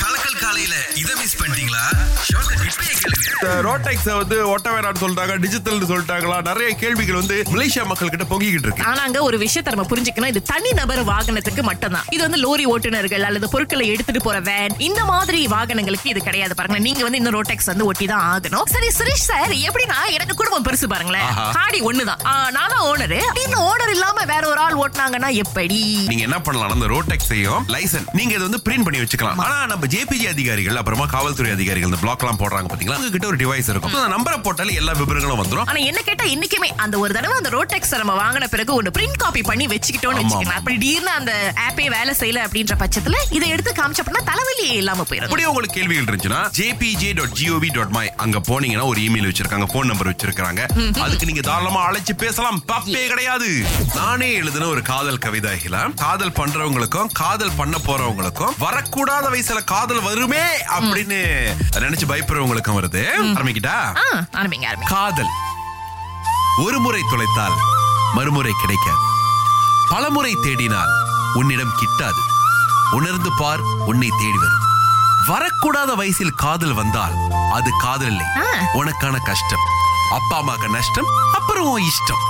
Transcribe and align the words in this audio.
கலக்கல் 0.00 0.40
காலையில 0.42 0.74
இத 1.02 1.10
மிஸ் 1.20 1.38
பண்ணிட்டீங்களா? 1.40 1.84
ரோட்டெக்ஸ 3.66 4.06
வந்து 4.20 4.36
ஒட்ட 4.52 4.68
வேணாம்னு 4.74 5.00
சொல்லிட்டாங்க 5.02 5.34
டிஜிட்டல்னு 5.44 5.88
சொல்லிட்டாங்களா? 5.90 6.36
நிறைய 6.48 6.68
கேள்விகள் 6.80 7.18
வந்து 7.20 7.36
மலேசியா 7.52 7.82
மக்கள் 7.90 8.10
கிட்ட 8.14 8.24
பொங்கிக்கிட்டு 8.30 8.68
இருக்கு. 8.68 8.86
ஆனாங்க 8.90 9.18
ஒரு 9.28 9.36
விஷயத்தை 9.42 9.70
நம்ம 9.74 9.86
புரிஞ்சுக்கணும். 9.92 10.30
இது 10.32 10.40
தனி 10.50 10.70
நபர் 10.80 11.02
வாகனத்துக்கு 11.10 11.62
மட்டும்தான். 11.68 12.06
இது 12.14 12.22
வந்து 12.26 12.40
லோரி 12.44 12.64
ஓட்டுநர்கள் 12.72 13.26
அல்லது 13.28 13.48
பொருட்களை 13.54 13.86
எடுத்துட்டு 13.94 14.22
போற 14.26 14.38
வேன் 14.48 14.74
இந்த 14.88 15.02
மாதிரி 15.12 15.40
வாகனங்களுக்கு 15.54 16.10
இது 16.12 16.22
கிடையாது 16.28 16.56
பாருங்க 16.60 16.80
நீங்க 16.88 17.02
வந்து 17.06 17.20
இந்த 17.22 17.32
ரோட்டெக்ஸ் 17.36 17.70
வந்து 17.72 17.86
ஒட்டி 17.90 18.08
தான் 18.12 18.24
ஆகணும். 18.32 18.66
சரி 18.74 18.90
சுரேஷ் 18.98 19.28
சார் 19.30 19.54
எப்படின்னா 19.68 19.98
எனக்கு 20.16 20.36
குடும்பம் 20.40 20.66
பெருசு 20.68 20.88
பாருங்களேன். 20.94 21.30
காடி 21.58 21.80
ஒண்ணுதான். 21.90 22.22
நான் 22.56 22.72
தான் 22.74 22.84
ஓனரு 22.90 23.20
இந்த 23.44 23.56
ஓனர் 23.70 23.94
இல்லாம 23.96 24.26
வேற 24.32 24.42
ஒரு 24.52 24.62
ஆள் 24.66 24.78
ஓட்டுனாங்கன்னா 24.84 25.32
எப்படி? 25.44 25.80
நீங்க 26.12 26.24
என்ன 26.28 26.40
பண்ணலாம்? 26.48 26.76
அந்த 26.78 26.90
ரோட்டெக்ஸையும் 26.94 27.62
லைசன்ஸ் 27.76 28.10
நீங்க 28.18 28.32
இதை 28.36 28.44
வந்து 28.48 28.60
பிரிண்ட் 28.66 28.84
பண்ணி 28.86 29.00
வச்சுக்கலாம். 29.02 29.40
ஆனா 29.44 29.56
நம்ம 29.72 29.86
ஜேபிஜி 29.94 30.26
அதிகாரிகள் 30.34 30.78
அப்புறமா 30.80 31.06
காவல்துறை 31.14 31.50
அதிகாரிகள் 31.56 31.90
இந்த 31.90 32.00
பிளாக் 32.04 32.22
எல்லாம் 32.24 32.40
போடுறாங்க 32.42 32.68
பாத்தீங்களா? 32.72 32.98
உங்க 33.00 33.10
கிட்ட 33.16 33.26
ஒரு 33.32 33.38
டிவைஸ் 33.42 33.68
இருக்கும். 33.72 33.94
அந்த 34.00 34.10
நம்பரை 34.16 34.38
போட்டாலே 34.46 34.74
எல்லா 34.80 34.92
விவரங்களும் 35.00 35.40
வந்துரும். 35.42 35.66
ஆனா 35.72 35.80
என்ன 35.90 36.00
கேட்டா 36.08 36.24
இன்னைக்குமே 36.34 36.70
அந்த 36.84 36.98
ஒரு 37.04 37.12
தடவை 37.18 37.36
அந்த 37.40 37.50
ரோட்டெக்ஸ் 37.56 37.92
நம்ம 38.02 38.14
வாங்கின 38.22 38.48
பிறகு 38.54 38.72
ஒன்னு 38.78 38.92
பிரிண்ட் 38.98 39.18
காப்பி 39.24 39.42
பண்ணி 39.50 39.66
வச்சுக்கிட்டோம்னு 39.74 40.20
ஆமா, 40.20 40.22
வச்சுக்கலாம் 40.22 40.56
ஆமா. 40.56 40.62
அப்படி 40.62 40.76
திடீர்னு 40.78 41.12
அந்த 41.20 41.32
ஆப்பே 41.66 41.86
வேலை 41.96 42.14
செய்யல 42.20 42.42
அப்படின்ற 42.46 42.76
பட்சத்துல 42.82 43.16
இதை 43.38 43.48
எடுத்து 43.54 43.72
காமிச்சப்பனா 43.80 44.22
தலைவலியே 44.30 44.74
இல்லாம 44.82 45.06
போயிடும். 45.10 45.28
அப்படியே 45.28 45.48
உங்களுக்கு 45.52 45.76
கேள்விகள் 45.78 46.06
இருந்துச்சுன்னா 46.06 46.40
JPJ 46.58 47.12
dot 47.20 47.36
GOV 47.40 47.70
dot 47.76 47.94
my 47.98 48.06
அங்க 48.26 48.38
போனீங்கன்னா 48.50 48.86
ஒரு 48.92 49.00
இமெயில் 49.06 49.28
வச்சிருக்காங்க 49.30 49.68
போன் 49.74 49.90
நம்பர் 49.92 50.10
வச்சிருக்காங்க 50.12 50.62
அதுக்கு 51.06 51.28
நீங்க 51.30 51.44
தாராளமா 51.50 51.82
அழைச்சு 51.88 52.16
பேசலாம். 52.24 52.60
தப்பே 52.72 53.04
கிடையாது. 53.12 53.50
நானே 54.00 54.30
எழுதின 54.40 54.68
ஒரு 54.74 54.82
காதல் 54.92 55.22
கவிதை 55.26 55.50
அகிலா. 55.56 55.82
காதல் 56.04 56.36
பண்றவங்களுக்கும் 56.40 57.10
காதல் 57.22 57.56
பண்ண 57.56 57.76
போறவங்களுக்கும் 58.08 58.54
வரக்கூடாத 58.60 59.26
வயசுல 59.32 59.64
காதல் 59.64 60.02
வருமே 60.02 60.44
அப்படின்னு 60.78 61.18
நினைச்சு 61.76 62.06
பயப்படுறவங்களுக்கும் 62.08 62.78
வருது. 62.78 63.02
ஆரம்பிக்கிட்டா 63.38 63.76
ஆரம்பிங்க 64.36 64.68
காதல். 64.84 65.32
ஒரு 66.64 66.78
முறை 66.80 67.02
தொலைத்தால் 67.10 67.56
மறுமுறை 68.14 68.52
கிடைக்காது. 68.60 69.02
பலமுறை 69.90 70.32
தேடினால் 70.36 70.92
உன்னிடம் 71.34 71.76
கிட்டாது. 71.80 72.22
உணர்ந்து 72.90 73.30
பார் 73.38 73.60
உன்னை 73.60 74.08
தேடி 74.08 74.38
வரும். 74.38 74.66
வரக்கூடாத 75.28 75.96
வயசில் 75.96 76.38
காதல் 76.44 76.72
வந்தால் 76.72 77.16
அது 77.52 77.70
காதல் 77.78 78.06
இல்லை. 78.06 78.26
உனக்கான 78.74 79.16
கஷ்டம். 79.24 79.66
அப்பா 80.10 80.42
அம்மாக்கு 80.42 80.68
நஷ்டம் 80.68 81.08
அப்புறம் 81.32 81.78
இஷ்டம். 81.78 82.22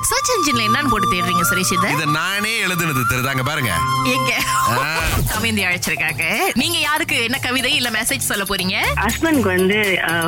சர்ச் 0.00 0.30
இன்ஜின்ல 0.32 0.62
என்னன்னு 0.62 0.88
போட்டு 0.88 1.12
தேடுறீங்க 1.12 1.42
சுரேஷ் 1.50 1.72
இத 1.72 1.88
இத 1.90 2.04
நானே 2.10 2.64
எழுதுனது 2.64 3.02
தெரியுதாங்க 3.10 3.42
பாருங்க. 3.44 3.72
எங்க? 4.04 4.32
ஆ. 4.68 4.98
கவிதை 5.32 5.64
அழைச்சிருக்காங்க. 5.64 6.24
நீங்க 6.54 6.78
யாருக்கு 6.78 7.22
என்ன 7.22 7.38
கவிதை 7.38 7.74
இல்ல 7.74 7.90
மெசேஜ் 7.90 8.28
சொல்ல 8.30 8.44
போறீங்க? 8.44 8.76
ஹஸ்பண்ட்க்கு 9.00 9.50
வந்து 9.56 9.78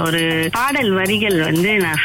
ஒரு 0.04 0.48
பாடல் 0.52 0.92
வரிகள் 0.92 1.42
வந்து 1.42 1.76
நான் 1.76 2.04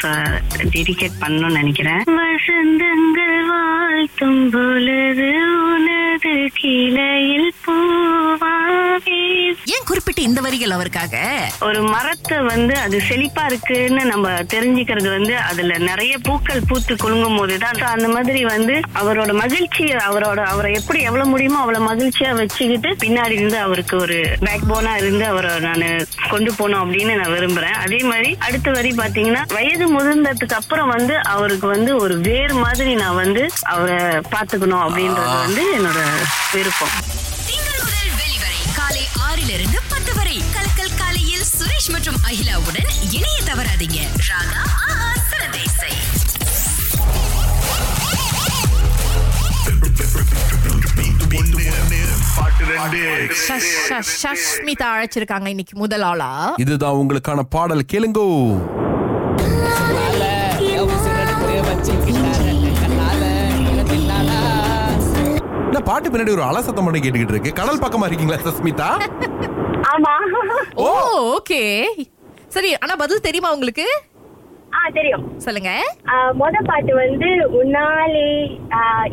டெடிகேட் 0.73 1.21
பண்ணணும்னு 1.21 1.59
நினைக்கிறேன். 1.59 2.03
வசந்தங்கள் 2.19 3.47
வாழ்த்தும் 3.47 4.49
பொழுது 4.49 5.29
உனது 5.69 6.51
கிளையில் 6.53 7.53
பூவாவே 7.65 9.21
ஏன் 9.65 9.85
குறிப்பிட்டு 9.85 10.21
இந்த 10.23 10.41
வரிகள் 10.41 10.69
அவருக்காக? 10.69 11.17
ஒரு 11.59 11.83
மரத்தை 11.83 12.37
வந்து 12.37 12.73
அது 12.75 12.97
செழிப்பா 13.09 13.43
இருக்குன்னு 13.45 14.05
நம்ம 14.05 14.31
தெரிஞ்சுக்கிறது 14.53 15.09
வந்து 15.09 15.37
அதுல 15.37 15.77
நிறைய 15.77 16.17
பூக்கள் 16.17 16.67
பூத்து 16.67 16.95
குலுங்கும் 16.95 17.37
போதுதான். 17.37 17.79
அந்த 17.81 18.07
மாதிரி 18.07 18.45
வந்து 18.45 18.75
அவரோட 19.01 19.33
மகிழ்ச்சி 19.33 19.85
அவரோட 20.07 20.39
அவரை 20.43 20.73
எப்படி 20.73 21.01
எவ்வளவு 21.01 21.29
முடியுமோ 21.29 21.59
அவ்வளவு 21.59 21.87
மகிழ்ச்சியா 21.91 22.35
வச்சுக்கிட்டு 22.35 22.91
பின்னாடி 23.03 23.31
இருந்து 23.31 23.57
அவருக்கு 23.57 23.97
ஒரு 23.97 24.37
பேக் 24.39 24.67
போனா 24.67 24.97
இருந்து 24.97 25.25
அவரை 25.25 25.59
நான் 25.59 26.05
கொண்டு 26.29 26.55
போகணும் 26.55 26.83
அப்படின்னு 26.83 27.15
நான் 27.15 27.33
விரும்புறேன். 27.37 27.77
அதே 27.85 27.97
மாதிரி 27.97 28.37
அடுத்த 28.39 28.71
வரி 28.71 28.91
பாத்தீங்கன்னா 28.91 29.43
வயது 29.53 29.87
முதிர்ந்ததுக்கு 29.95 30.53
அப்புறம் 30.53 30.89
வந்து 30.89 31.23
அவருக்கு 31.23 31.67
வந்து 31.67 31.97
ஒரு 31.97 32.17
வேர் 32.19 32.53
மாதிரி 32.53 32.95
நான் 32.95 33.15
வந்து 33.15 33.49
அவரை 33.61 33.99
பாத்துக்கணும் 34.35 34.85
அப்படின்றது 34.85 35.37
வந்து 35.45 35.65
என்னோட 35.79 36.01
விருப்பம். 36.53 36.95
காலை 39.53 39.65
ஆறிலிருந்து 39.65 39.81
பத்து 39.89 40.11
வரை. 40.15 40.37
கலக்கல் 40.53 40.95
காலையில் 40.97 41.43
சுரேஷ் 41.57 41.89
மற்றும் 41.91 42.15
அகிலாவுடன் 42.29 42.89
இணைய 43.15 43.37
தவறாதீங்க. 43.49 43.99
ராகா 44.29 44.61
ஆஹா 44.85 45.09
ஷஷ்மிதா 54.21 54.87
அழைச்சிருக்காங்க 54.93 55.47
இன்னைக்கு 55.47 55.77
முதல் 55.77 56.01
ஆளா. 56.01 56.53
இதுதான் 56.57 56.99
உங்களுக்கான 57.01 57.41
பாடல். 57.49 57.85
கேளுங்கோ. 57.93 58.27
பாட்டு 65.85 66.09
பின்னாடி 66.09 66.29
ஒரு 66.29 66.43
அலசத்தம் 66.43 66.85
பண்ணி 66.85 66.99
கேட்டுக்கிட்டு 66.99 67.35
இருக்கு. 67.35 67.53
கடல் 67.53 67.83
பக்கமா 67.83 68.05
இருக்கீங்களா 68.05 68.39
சஸ்மிதா? 68.45 68.89
ஆமா. 69.93 70.13
ஓ. 70.77 70.89
ஓகே. 71.33 71.61
சரி 72.47 72.75
ஆனா 72.77 72.95
பதில் 72.95 73.21
தெரியுமா 73.21 73.51
உங்களுக்கு? 73.51 73.85
ஆ 74.73 74.89
தெரியும். 74.89 75.23
சொல்லுங்க. 75.37 75.71
ஆ, 76.09 76.13
மொத 76.33 76.57
பாட்டு 76.65 76.93
வந்து 76.95 77.27
உன்னாலே 77.59 78.29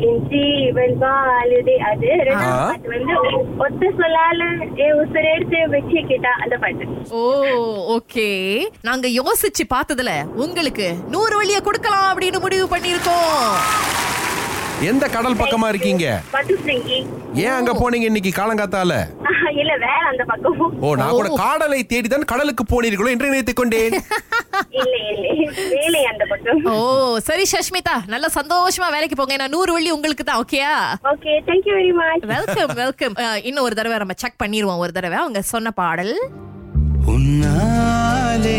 என் 0.07 0.21
ஜீவன் 0.27 0.95
வாழுதே 0.97 1.75
அது. 1.89 2.09
ரெண்டாவது. 2.27 2.63
பாட்டு 2.63 2.89
வந்து 2.89 3.15
ஒத்த 3.57 3.91
சொல்லால 3.99 4.41
என் 4.77 4.97
உசுர 5.01 5.23
எடுத்து 5.35 5.59
வச்சுக்கிட்டா 5.75 6.33
அந்த 6.43 6.57
பாட்டு. 6.57 6.87
ஓ 7.11 7.21
ஓகே. 7.95 8.27
நாங்க 8.81 9.07
யோசிச்சு 9.19 9.65
பார்த்ததுல 9.69 10.13
உங்களுக்கு 10.35 10.87
நூறு 11.09 11.35
வழிய 11.35 11.61
கொடுக்கலாம் 11.61 12.09
அப்படின்னு 12.11 12.39
முடிவு 12.39 12.67
பண்ணிருக்கோம் 12.67 13.45
எந்த 14.89 15.05
கடல் 15.07 15.39
பக்கமா 15.39 15.67
இருக்கீங்க? 15.69 16.05
ஏன் 17.43 17.55
அங்க 17.57 17.71
போனீங்க 17.73 18.05
இன்னைக்கு 18.09 18.31
காலங்காத்தால? 18.37 18.93
இல்ல 19.61 19.73
வேற 19.83 20.01
அந்த 20.11 20.23
பக்கம். 20.29 20.59
ஓ 20.79 20.89
நான் 20.99 21.15
கூட 21.17 21.29
காடலை 21.41 21.79
தேடிதான் 21.83 22.29
கடலுக்கு 22.31 22.63
போனீர்களோ 22.65 23.09
என்று 23.13 23.29
நினைத்துக் 23.29 23.59
கொண்டேன். 23.59 23.95
இல்ல 24.79 24.93
இல்ல 25.11 25.25
வேலை 25.73 26.01
அந்த 26.11 26.23
பக்கம். 26.31 26.61
ஓ 26.73 26.77
சரி 27.27 27.45
சஷ்மிதா 27.53 27.95
நல்ல 28.13 28.27
சந்தோஷமா 28.37 28.87
வேலைக்கு 28.95 29.17
போங்க. 29.19 29.37
நான் 29.41 29.53
நூறு 29.55 29.73
வழி 29.75 29.91
உங்களுக்கு 29.97 30.23
தான் 30.23 30.41
ஓகேயா 30.43 30.73
okay 31.11 31.33
thank you 31.49 31.75
very 31.79 31.93
much 31.99 32.25
welcome 32.33 32.73
welcome 32.81 33.15
இன்னும் 33.49 33.65
ஒரு 33.67 33.77
தடவை 33.79 33.99
நம்ம 34.03 34.17
செக் 34.23 34.41
பண்ணிடுவோம் 34.43 34.81
ஒரு 34.85 34.93
தடவை. 34.97 35.19
அவங்க 35.23 35.41
சொன்ன 35.53 35.71
பாடல். 35.81 36.13
உன்னாலே 37.13 38.57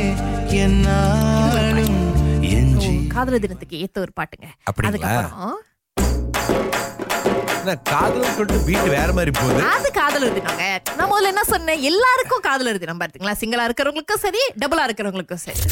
என்னாலும் 0.63 1.99
காதலர் 3.15 3.45
தினத்துக்கு 3.45 3.81
ஏத்த 3.85 3.99
ஒரு 4.01 4.13
பாட்டுங்க? 4.19 4.47
அதுக்கப்புறம் 4.89 5.59
காதல் 7.93 8.35
சொல்லிட்டு 8.37 8.91
வேற 8.91 9.13
மாதிரி 9.13 9.31
போகுது. 9.31 9.61
அது 9.75 9.93
காதலர் 9.93 10.39
நான் 10.99 11.11
முதல்ல 11.11 11.31
என்ன 11.33 11.45
சொன்னேன்? 11.45 11.81
எல்லாருக்கும் 11.91 12.41
காதல் 12.41 12.71
எழுதினா 12.73 12.95
பாத்தீங்களா? 13.03 13.35
சிங்கிளா 13.41 13.67
இருக்கிறவங்களுக்கும் 13.69 14.23
சரி 14.27 14.43
டபுளா 14.61 14.85
இருக்கிறவங்களுக்கும் 14.89 15.43
சரி. 15.47 15.63